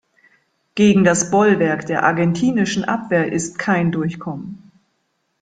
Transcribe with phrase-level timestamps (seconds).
[0.73, 4.71] Gegen das Bollwerk der argentinischen Abwehr ist kein Durchkommen.